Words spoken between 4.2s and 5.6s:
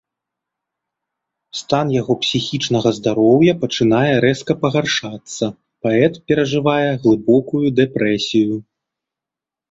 рэзка пагаршацца,